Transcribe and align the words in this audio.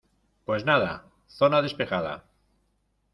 pues 0.45 0.65
nada, 0.65 1.05
zona 1.29 1.61
despejada 1.61 2.25